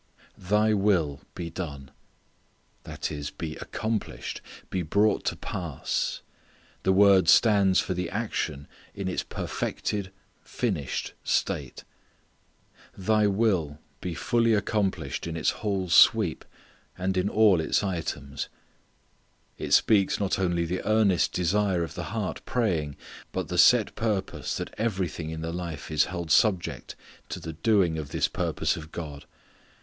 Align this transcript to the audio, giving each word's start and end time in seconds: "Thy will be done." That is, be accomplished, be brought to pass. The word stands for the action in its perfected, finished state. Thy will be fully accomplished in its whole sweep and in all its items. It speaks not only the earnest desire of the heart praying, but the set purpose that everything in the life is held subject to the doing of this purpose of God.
"Thy 0.39 0.73
will 0.73 1.21
be 1.35 1.51
done." 1.51 1.91
That 2.85 3.11
is, 3.11 3.29
be 3.29 3.55
accomplished, 3.57 4.41
be 4.71 4.81
brought 4.81 5.23
to 5.25 5.35
pass. 5.35 6.23
The 6.81 6.91
word 6.91 7.29
stands 7.29 7.79
for 7.79 7.93
the 7.93 8.09
action 8.09 8.67
in 8.95 9.07
its 9.07 9.21
perfected, 9.21 10.11
finished 10.41 11.13
state. 11.23 11.83
Thy 12.97 13.27
will 13.27 13.77
be 13.99 14.15
fully 14.15 14.55
accomplished 14.55 15.27
in 15.27 15.37
its 15.37 15.51
whole 15.61 15.87
sweep 15.87 16.45
and 16.97 17.15
in 17.15 17.29
all 17.29 17.61
its 17.61 17.83
items. 17.83 18.49
It 19.59 19.71
speaks 19.71 20.19
not 20.19 20.39
only 20.39 20.65
the 20.65 20.81
earnest 20.83 21.31
desire 21.31 21.83
of 21.83 21.93
the 21.93 22.05
heart 22.05 22.43
praying, 22.45 22.95
but 23.31 23.49
the 23.49 23.57
set 23.59 23.93
purpose 23.93 24.57
that 24.57 24.73
everything 24.79 25.29
in 25.29 25.41
the 25.41 25.53
life 25.53 25.91
is 25.91 26.05
held 26.05 26.31
subject 26.31 26.95
to 27.29 27.39
the 27.39 27.53
doing 27.53 27.99
of 27.99 28.09
this 28.09 28.27
purpose 28.27 28.75
of 28.75 28.91
God. 28.91 29.25